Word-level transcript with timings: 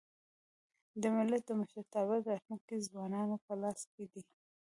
د 1.01 1.03
ملت 1.15 1.43
د 1.47 1.51
مشرتابه 1.59 2.15
راتلونکی 2.29 2.73
د 2.77 2.83
ځوانانو 2.87 3.35
په 3.45 3.53
لاس 3.61 3.81
کي 3.93 4.05
دی. 4.11 4.23